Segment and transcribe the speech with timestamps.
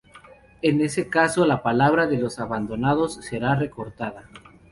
[0.63, 4.25] En ese caso la palabra de los abonados será recortada.